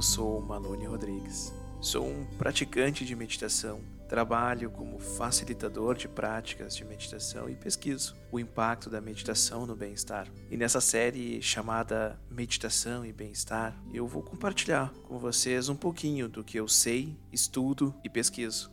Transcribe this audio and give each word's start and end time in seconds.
eu 0.00 0.02
sou 0.02 0.40
Malone 0.40 0.86
Rodrigues. 0.86 1.52
Sou 1.78 2.08
um 2.08 2.24
praticante 2.38 3.04
de 3.04 3.14
meditação. 3.14 3.82
Trabalho 4.08 4.70
como 4.70 4.98
facilitador 4.98 5.94
de 5.94 6.08
práticas 6.08 6.74
de 6.74 6.86
meditação 6.86 7.50
e 7.50 7.54
pesquiso 7.54 8.16
o 8.32 8.40
impacto 8.40 8.88
da 8.88 8.98
meditação 8.98 9.66
no 9.66 9.76
bem-estar. 9.76 10.26
E 10.50 10.56
nessa 10.56 10.80
série 10.80 11.42
chamada 11.42 12.18
Meditação 12.30 13.04
e 13.04 13.12
Bem-Estar, 13.12 13.78
eu 13.92 14.06
vou 14.06 14.22
compartilhar 14.22 14.90
com 15.02 15.18
vocês 15.18 15.68
um 15.68 15.76
pouquinho 15.76 16.30
do 16.30 16.42
que 16.42 16.58
eu 16.58 16.66
sei, 16.66 17.14
estudo 17.30 17.94
e 18.02 18.08
pesquiso. 18.08 18.72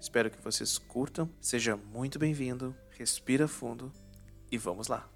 Espero 0.00 0.30
que 0.30 0.40
vocês 0.40 0.78
curtam. 0.78 1.28
Seja 1.40 1.76
muito 1.76 2.16
bem-vindo. 2.16 2.76
Respira 2.96 3.48
fundo 3.48 3.92
e 4.52 4.56
vamos 4.56 4.86
lá. 4.86 5.13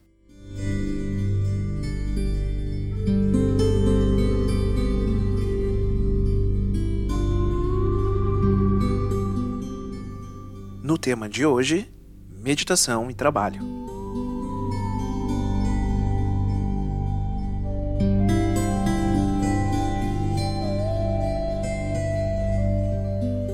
No 10.98 11.00
tema 11.00 11.28
de 11.28 11.46
hoje, 11.46 11.88
meditação 12.28 13.08
e 13.08 13.14
trabalho. 13.14 13.62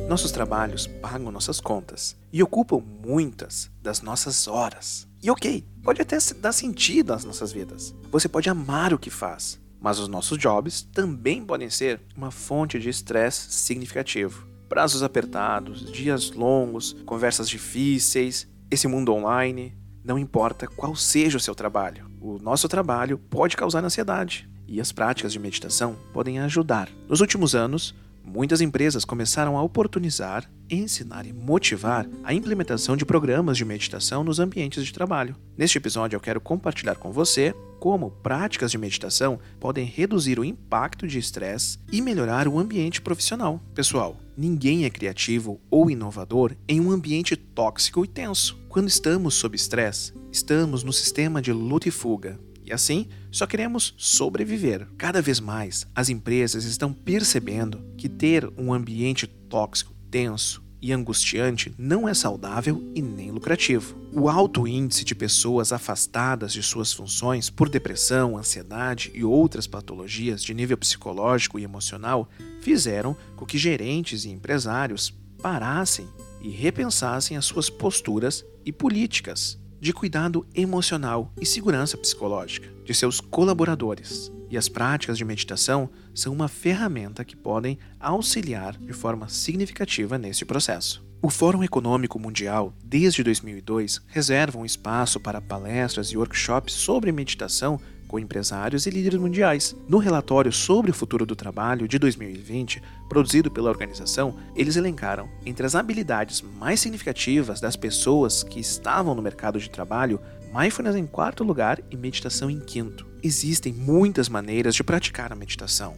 Nossos 0.09 0.33
trabalhos 0.33 0.87
pagam 0.87 1.31
nossas 1.31 1.61
contas 1.61 2.17
e 2.33 2.43
ocupam 2.43 2.79
muitas 2.81 3.71
das 3.83 4.01
nossas 4.01 4.49
horas. 4.49 5.07
E 5.23 5.31
ok, 5.31 5.67
pode 5.83 6.01
até 6.01 6.17
dar 6.41 6.53
sentido 6.53 7.13
às 7.13 7.27
nossas 7.27 7.53
vidas. 7.53 7.95
Você 8.11 8.27
pode 8.27 8.49
amar 8.49 8.95
o 8.95 8.99
que 8.99 9.11
faz, 9.11 9.61
mas 9.79 9.99
os 9.99 10.09
nossos 10.09 10.39
jobs 10.39 10.81
também 10.81 11.45
podem 11.45 11.69
ser 11.69 12.01
uma 12.17 12.31
fonte 12.31 12.79
de 12.79 12.89
estresse 12.89 13.53
significativo 13.53 14.54
prazos 14.69 15.03
apertados, 15.03 15.91
dias 15.91 16.31
longos, 16.31 16.95
conversas 17.05 17.49
difíceis, 17.49 18.49
esse 18.71 18.89
mundo 18.89 19.13
online. 19.13 19.77
Não 20.05 20.19
importa 20.19 20.67
qual 20.67 20.95
seja 20.95 21.39
o 21.39 21.41
seu 21.41 21.55
trabalho, 21.55 22.11
o 22.21 22.39
nosso 22.39 22.69
trabalho 22.69 23.19
pode 23.19 23.57
causar 23.57 23.85
ansiedade 23.85 24.49
e 24.67 24.81
as 24.81 24.93
práticas 24.93 25.33
de 25.33 25.39
meditação 25.39 25.97
podem 26.13 26.39
ajudar. 26.41 26.89
Nos 27.09 27.21
últimos 27.21 27.55
anos, 27.55 27.95
muitas 28.25 28.61
empresas 28.61 29.05
começaram 29.05 29.57
a 29.59 29.63
oportunizar, 29.63 30.51
ensinar 30.71 31.27
e 31.27 31.33
motivar 31.33 32.09
a 32.23 32.33
implementação 32.33 32.97
de 32.97 33.05
programas 33.05 33.57
de 33.57 33.65
meditação 33.65 34.25
nos 34.25 34.41
ambientes 34.41 34.85
de 34.85 34.93
trabalho. 34.93 35.37
Neste 35.57 35.79
episódio, 35.79 36.17
eu 36.17 36.21
quero 36.21 36.41
compartilhar 36.41 36.97
com 36.97 37.13
você 37.13 37.55
como 37.79 38.11
práticas 38.11 38.71
de 38.71 38.79
meditação 38.79 39.39
podem 39.61 39.85
reduzir 39.85 40.41
o 40.41 40.45
impacto 40.45 41.07
de 41.07 41.19
estresse 41.19 41.79
e 41.93 42.01
melhorar 42.01 42.49
o 42.49 42.59
ambiente 42.59 43.03
profissional. 43.03 43.61
Pessoal, 43.75 44.17
ninguém 44.35 44.87
é 44.87 44.91
criativo 44.91 45.61
ou 45.71 45.91
inovador 45.91 46.57
em 46.67 46.81
um 46.81 46.91
ambiente 46.91 47.37
tóxico 47.37 48.03
e 48.03 48.09
tenso. 48.09 48.59
Quando 48.71 48.89
estamos 48.89 49.35
sob 49.35 49.55
estresse, 49.55 50.15
estamos 50.33 50.83
no 50.83 50.95
sistema 50.95 51.43
de 51.43 51.53
luta 51.53 51.87
e 51.87 51.91
fuga. 51.91 52.41
E 52.65 52.73
assim, 52.73 53.09
só 53.31 53.47
queremos 53.47 53.95
sobreviver. 53.97 54.89
Cada 54.97 55.21
vez 55.21 55.39
mais, 55.39 55.87
as 55.95 56.09
empresas 56.09 56.65
estão 56.65 56.93
percebendo 56.93 57.85
que 57.97 58.09
ter 58.09 58.51
um 58.57 58.73
ambiente 58.73 59.27
tóxico, 59.27 59.93
tenso, 60.11 60.65
e 60.85 60.93
angustiante 60.93 61.75
não 61.79 62.07
é 62.07 62.13
saudável 62.13 62.93
e 62.95 63.01
nem 63.01 63.31
lucrativo. 63.31 63.97
O 64.13 64.29
alto 64.29 64.69
índice 64.69 65.03
de 65.03 65.15
pessoas 65.15 65.73
afastadas 65.73 66.53
de 66.53 66.63
suas 66.63 66.93
funções 66.93 67.49
por 67.49 67.71
depressão, 67.71 68.37
ansiedade 68.37 69.11
e 69.15 69.25
outras 69.25 69.67
patologias 69.67 70.45
de 70.45 70.53
nível 70.53 70.77
psicológico 70.77 71.59
e 71.59 71.65
emocional 71.65 72.29
fizeram 72.61 73.17
com 73.35 73.47
que 73.47 73.57
gerentes 73.57 74.27
e 74.27 74.29
empresários 74.29 75.11
parassem 75.41 76.07
e 76.43 76.51
repensassem 76.51 77.35
as 77.35 77.47
suas 77.47 77.71
posturas 77.71 78.45
e 78.63 78.71
políticas 78.71 79.59
de 79.85 79.93
cuidado 79.93 80.47
emocional 80.55 81.31
e 81.39 81.45
segurança 81.45 81.99
psicológica 81.99 82.73
de 82.87 82.95
seus 82.95 83.21
colaboradores. 83.21 84.33
E 84.49 84.57
as 84.57 84.67
práticas 84.67 85.19
de 85.19 85.27
meditação 85.27 85.91
são 86.15 86.33
uma 86.33 86.49
ferramenta 86.49 87.23
que 87.23 87.37
podem 87.37 87.79
auxiliar 88.01 88.79
de 88.79 88.95
forma 88.95 89.29
significativa 89.29 90.17
nesse 90.17 90.47
processo. 90.47 91.05
O 91.21 91.29
Fórum 91.29 91.63
Econômico 91.63 92.19
Mundial, 92.19 92.73
desde 92.83 93.23
2002, 93.23 94.01
reserva 94.07 94.59
um 94.59 94.65
espaço 94.65 95.21
para 95.21 95.43
palestras 95.43 96.09
e 96.09 96.17
workshops 96.17 96.73
sobre 96.73 97.13
meditação 97.13 97.79
com 98.15 98.19
empresários 98.21 98.87
e 98.87 98.91
líderes 98.91 99.19
mundiais. 99.19 99.75
No 99.89 99.99
relatório 99.99 100.53
sobre 100.53 100.89
o 100.89 100.95
futuro 100.95 101.27
do 101.27 101.35
trabalho 101.35 101.89
de 101.89 101.99
2020, 101.99 102.81
produzido 103.09 103.51
pela 103.51 103.69
organização, 103.69 104.37
eles 104.55 104.77
elencaram 104.77 105.29
entre 105.45 105.67
as 105.67 105.75
habilidades 105.75 106.41
mais 106.41 106.79
significativas 106.79 107.61
das 107.61 107.75
pessoas 107.75 108.45
que 108.45 108.61
estavam 108.61 109.17
no 109.17 109.23
mercado 109.23 109.59
de 109.59 109.69
trabalho, 109.69 110.21
mindfulness 110.55 110.95
em 110.95 111.07
quarto 111.07 111.43
lugar 111.43 111.81
e 111.91 111.97
meditação 111.97 112.49
em 112.49 112.61
quinto. 112.61 113.05
Existem 113.21 113.73
muitas 113.73 114.29
maneiras 114.29 114.77
de 114.77 114.85
praticar 114.85 115.33
a 115.33 115.37
meditação, 115.37 115.97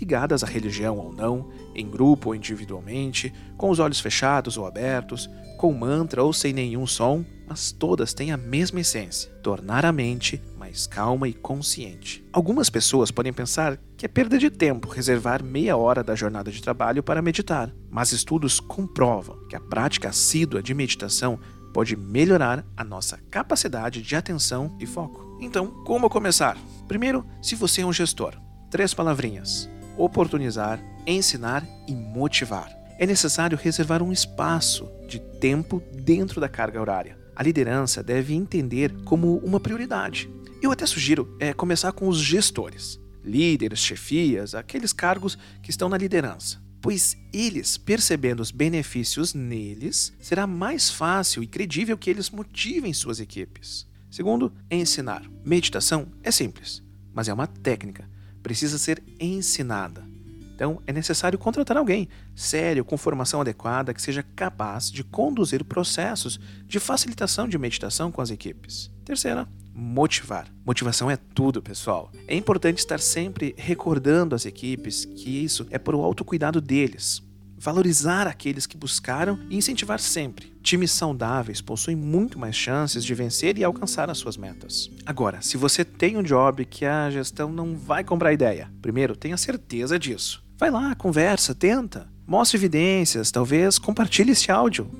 ligadas 0.00 0.42
à 0.42 0.46
religião 0.46 0.96
ou 0.96 1.12
não, 1.12 1.50
em 1.74 1.86
grupo 1.86 2.30
ou 2.30 2.34
individualmente, 2.34 3.30
com 3.58 3.68
os 3.68 3.78
olhos 3.78 4.00
fechados 4.00 4.56
ou 4.56 4.64
abertos, 4.64 5.28
com 5.58 5.74
mantra 5.74 6.22
ou 6.22 6.32
sem 6.32 6.54
nenhum 6.54 6.86
som, 6.86 7.22
mas 7.46 7.72
todas 7.72 8.14
têm 8.14 8.32
a 8.32 8.38
mesma 8.38 8.80
essência: 8.80 9.30
tornar 9.42 9.84
a 9.84 9.92
mente 9.92 10.40
mais 10.68 10.86
calma 10.86 11.26
e 11.26 11.32
consciente. 11.32 12.22
Algumas 12.30 12.68
pessoas 12.68 13.10
podem 13.10 13.32
pensar 13.32 13.78
que 13.96 14.04
é 14.04 14.08
perda 14.08 14.38
de 14.38 14.50
tempo 14.50 14.88
reservar 14.88 15.42
meia 15.42 15.76
hora 15.76 16.04
da 16.04 16.14
jornada 16.14 16.50
de 16.50 16.60
trabalho 16.60 17.02
para 17.02 17.22
meditar, 17.22 17.74
mas 17.90 18.12
estudos 18.12 18.60
comprovam 18.60 19.38
que 19.48 19.56
a 19.56 19.60
prática 19.60 20.10
assídua 20.10 20.62
de 20.62 20.74
meditação 20.74 21.40
pode 21.72 21.96
melhorar 21.96 22.66
a 22.76 22.84
nossa 22.84 23.18
capacidade 23.30 24.02
de 24.02 24.14
atenção 24.14 24.76
e 24.78 24.86
foco. 24.86 25.38
Então, 25.40 25.68
como 25.84 26.10
começar? 26.10 26.58
Primeiro, 26.86 27.24
se 27.42 27.54
você 27.54 27.80
é 27.80 27.86
um 27.86 27.92
gestor, 27.92 28.34
três 28.70 28.92
palavrinhas: 28.92 29.70
oportunizar, 29.96 30.78
ensinar 31.06 31.66
e 31.86 31.94
motivar. 31.94 32.70
É 32.98 33.06
necessário 33.06 33.56
reservar 33.56 34.02
um 34.02 34.12
espaço 34.12 34.86
de 35.08 35.18
tempo 35.18 35.82
dentro 35.94 36.40
da 36.40 36.48
carga 36.48 36.80
horária. 36.80 37.16
A 37.38 37.42
liderança 37.44 38.02
deve 38.02 38.34
entender 38.34 38.92
como 39.04 39.36
uma 39.36 39.60
prioridade. 39.60 40.28
Eu 40.60 40.72
até 40.72 40.86
sugiro 40.86 41.36
é, 41.38 41.52
começar 41.52 41.92
com 41.92 42.08
os 42.08 42.18
gestores, 42.18 43.00
líderes, 43.24 43.78
chefias, 43.78 44.54
aqueles 44.54 44.92
cargos 44.92 45.38
que 45.62 45.70
estão 45.70 45.88
na 45.88 45.96
liderança 45.96 46.66
pois 46.80 47.16
eles, 47.32 47.76
percebendo 47.76 48.40
os 48.40 48.50
benefícios 48.50 49.34
neles, 49.34 50.12
será 50.20 50.46
mais 50.46 50.90
fácil 50.90 51.42
e 51.42 51.46
credível 51.46 51.98
que 51.98 52.08
eles 52.08 52.30
motivem 52.30 52.92
suas 52.92 53.20
equipes. 53.20 53.86
Segundo, 54.10 54.52
ensinar. 54.70 55.22
Meditação 55.44 56.08
é 56.22 56.30
simples, 56.30 56.82
mas 57.12 57.28
é 57.28 57.32
uma 57.32 57.46
técnica, 57.46 58.08
precisa 58.42 58.78
ser 58.78 59.02
ensinada. 59.20 60.06
Então, 60.54 60.82
é 60.86 60.92
necessário 60.92 61.38
contratar 61.38 61.76
alguém 61.76 62.08
sério, 62.34 62.84
com 62.84 62.96
formação 62.96 63.40
adequada, 63.40 63.94
que 63.94 64.02
seja 64.02 64.22
capaz 64.22 64.90
de 64.90 65.04
conduzir 65.04 65.64
processos 65.64 66.40
de 66.66 66.80
facilitação 66.80 67.46
de 67.46 67.58
meditação 67.58 68.10
com 68.10 68.20
as 68.20 68.30
equipes. 68.30 68.90
Terceira, 69.04 69.48
motivar. 69.78 70.48
Motivação 70.66 71.08
é 71.08 71.16
tudo, 71.16 71.62
pessoal. 71.62 72.10
É 72.26 72.34
importante 72.34 72.78
estar 72.78 72.98
sempre 72.98 73.54
recordando 73.56 74.34
às 74.34 74.44
equipes 74.44 75.04
que 75.04 75.44
isso 75.44 75.66
é 75.70 75.78
por 75.78 75.94
o 75.94 76.02
autocuidado 76.02 76.60
deles. 76.60 77.22
Valorizar 77.56 78.26
aqueles 78.26 78.66
que 78.66 78.76
buscaram 78.76 79.38
e 79.48 79.56
incentivar 79.56 80.00
sempre. 80.00 80.52
Times 80.62 80.90
saudáveis 80.90 81.60
possuem 81.60 81.96
muito 81.96 82.38
mais 82.38 82.56
chances 82.56 83.04
de 83.04 83.14
vencer 83.14 83.56
e 83.56 83.64
alcançar 83.64 84.10
as 84.10 84.18
suas 84.18 84.36
metas. 84.36 84.90
Agora, 85.06 85.40
se 85.42 85.56
você 85.56 85.84
tem 85.84 86.16
um 86.16 86.22
job 86.22 86.64
que 86.64 86.84
a 86.84 87.08
gestão 87.10 87.50
não 87.50 87.76
vai 87.76 88.02
comprar 88.02 88.32
ideia, 88.32 88.70
primeiro 88.82 89.16
tenha 89.16 89.36
certeza 89.36 89.98
disso. 89.98 90.44
Vai 90.56 90.70
lá, 90.70 90.94
conversa, 90.96 91.54
tenta, 91.54 92.08
mostre 92.26 92.58
evidências, 92.58 93.30
talvez 93.30 93.78
compartilhe 93.78 94.32
esse 94.32 94.50
áudio. 94.50 94.90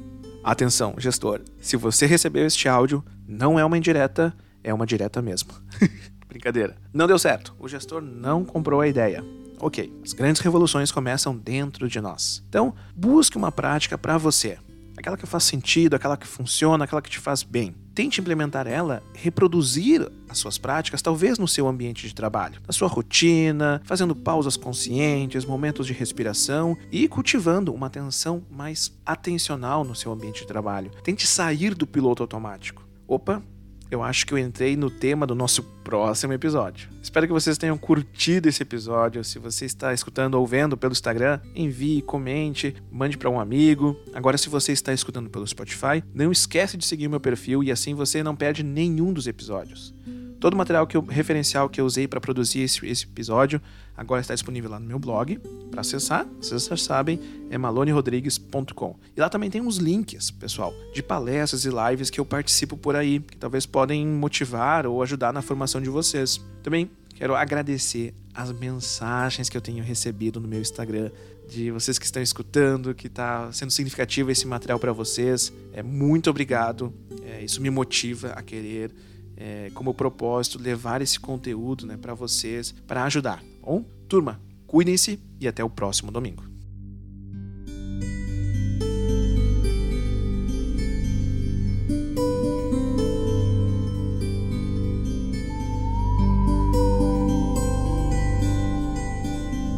Atenção, 0.43 0.95
gestor, 0.99 1.43
se 1.61 1.77
você 1.77 2.07
recebeu 2.07 2.47
este 2.47 2.69
áudio, 2.69 3.05
não 3.27 3.59
é 3.59 3.65
uma 3.65 3.77
indireta, 3.77 4.35
é 4.69 4.75
uma 4.75 4.87
direta 4.87 5.23
mesmo. 5.23 5.51
Brincadeira. 6.29 6.77
Não 6.93 7.07
deu 7.07 7.19
certo. 7.19 7.55
O 7.59 7.67
gestor 7.67 8.03
não 8.03 8.45
comprou 8.45 8.81
a 8.81 8.89
ideia. 8.89 9.25
Ok, 9.61 9.93
as 10.05 10.13
grandes 10.13 10.41
revoluções 10.41 10.93
começam 10.93 11.37
dentro 11.37 11.89
de 11.89 12.01
nós. 12.01 12.45
Então, 12.49 12.75
busque 12.95 13.37
uma 13.37 13.51
prática 13.51 13.99
para 13.99 14.17
você. 14.17 14.59
Aquela 14.97 15.17
que 15.17 15.27
faz 15.27 15.45
sentido, 15.45 15.95
aquela 15.95 16.17
que 16.17 16.27
funciona, 16.27 16.85
aquela 16.85 17.01
que 17.01 17.11
te 17.11 17.19
faz 17.19 17.43
bem. 17.43 17.75
Tente 17.95 18.21
implementar 18.21 18.67
ela, 18.67 19.03
reproduzir 19.15 20.09
as 20.29 20.39
suas 20.39 20.59
práticas, 20.59 21.01
talvez 21.01 21.39
no 21.39 21.49
seu 21.49 21.67
ambiente 21.67 22.07
de 22.07 22.15
trabalho, 22.15 22.61
na 22.67 22.73
sua 22.73 22.89
rotina, 22.89 23.81
fazendo 23.85 24.15
pausas 24.15 24.57
conscientes, 24.57 25.45
momentos 25.45 25.87
de 25.87 25.93
respiração 25.93 26.77
e 26.93 27.09
cultivando 27.09 27.73
uma 27.73 27.87
atenção 27.87 28.43
mais 28.51 28.93
atencional 29.07 29.83
no 29.83 29.95
seu 29.95 30.13
ambiente 30.13 30.41
de 30.41 30.47
trabalho. 30.47 30.91
Tente 31.03 31.27
sair 31.27 31.75
do 31.75 31.87
piloto 31.87 32.23
automático. 32.23 32.87
Opa, 33.07 33.43
eu 33.91 34.03
acho 34.03 34.27
que 34.27 34.35
eu 34.35 34.39
entrei 34.39 34.77
no 34.77 34.91
tema 34.91 35.27
do 35.27 35.35
nosso 35.35 35.63
próximo 35.63 36.33
episódio. 36.33 36.89
Espero 37.03 37.27
que 37.27 37.33
vocês 37.33 37.57
tenham 37.57 37.79
curtido 37.79 38.49
esse 38.49 38.63
episódio. 38.63 39.25
Se 39.25 39.39
você 39.39 39.65
está 39.65 39.95
escutando 39.95 40.35
ou 40.35 40.47
vendo 40.47 40.77
pelo 40.77 40.93
Instagram, 40.93 41.41
envie, 41.55 42.03
comente, 42.03 42.75
mande 42.91 43.17
para 43.17 43.31
um 43.31 43.41
amigo. 43.41 43.97
Agora, 44.13 44.37
se 44.37 44.49
você 44.49 44.73
está 44.73 44.93
escutando 44.93 45.31
pelo 45.31 45.47
Spotify, 45.47 46.03
não 46.15 46.31
esquece 46.31 46.77
de 46.77 46.85
seguir 46.85 47.09
meu 47.09 47.21
perfil 47.21 47.63
e 47.63 47.71
assim 47.71 47.95
você 47.95 48.23
não 48.23 48.37
perde 48.37 48.63
nenhum 48.63 49.13
dos 49.13 49.27
episódios. 49.27 49.95
Todo 50.41 50.55
o 50.55 50.57
material 50.57 50.87
que 50.87 50.97
eu, 50.97 51.03
referencial 51.03 51.69
que 51.69 51.81
eu 51.81 51.85
usei 51.85 52.07
para 52.07 52.21
produzir 52.21 52.61
esse, 52.61 52.87
esse, 52.87 53.05
episódio 53.05 53.61
agora 53.97 54.21
está 54.21 54.33
disponível 54.33 54.71
lá 54.71 54.79
no 54.79 54.87
meu 54.87 54.99
blog. 54.99 55.39
Para 55.71 55.81
acessar, 55.81 56.27
vocês 56.41 56.67
já 56.67 56.77
sabem, 56.77 57.19
é 57.51 57.59
malonerodrigues.com. 57.59 58.97
E 59.17 59.21
lá 59.21 59.29
também 59.29 59.51
tem 59.51 59.61
uns 59.61 59.79
links, 59.79 60.31
pessoal, 60.31 60.73
de 60.95 61.03
palestras 61.03 61.65
e 61.65 61.71
lives 61.71 62.09
que 62.09 62.21
eu 62.21 62.25
participo 62.25 62.77
por 62.77 62.95
aí, 62.95 63.19
que 63.19 63.37
talvez 63.37 63.67
podem 63.67 64.07
motivar 64.07 64.87
ou 64.87 65.03
ajudar 65.03 65.33
na 65.33 65.43
formação 65.43 65.81
de 65.81 65.91
vocês. 65.91 66.41
Também 66.63 66.89
quero 67.17 67.35
agradecer 67.35 68.15
as 68.33 68.53
mensagens 68.53 69.49
que 69.49 69.57
eu 69.57 69.61
tenho 69.61 69.83
recebido 69.83 70.39
no 70.39 70.47
meu 70.47 70.61
Instagram 70.61 71.11
de 71.49 71.73
vocês 71.73 71.99
que 71.99 72.05
estão 72.05 72.23
escutando, 72.23 72.95
que 72.95 73.09
está 73.09 73.51
sendo 73.53 73.73
significativo 73.73 74.31
esse 74.31 74.47
material 74.47 74.79
para 74.79 74.93
vocês. 74.93 75.53
É 75.73 75.83
muito 75.83 76.31
obrigado. 76.31 76.95
É, 77.25 77.43
isso 77.43 77.61
me 77.61 77.71
motiva 77.71 78.29
a 78.29 78.43
querer 78.43 78.93
é, 79.39 79.71
como 79.73 79.95
propósito 79.95 80.59
levar 80.61 81.01
esse 81.01 81.19
conteúdo 81.19 81.87
né, 81.87 81.97
para 81.97 82.13
vocês, 82.13 82.75
para 82.87 83.05
ajudar. 83.05 83.39
Tá 83.39 83.45
bom, 83.63 83.85
turma, 84.09 84.41
cuidem-se 84.67 85.21
e 85.41 85.47
até 85.47 85.63
o 85.63 85.71
próximo 85.71 86.11
domingo. 86.11 86.58